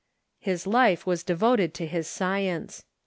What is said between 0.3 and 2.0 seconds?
His life was devoted to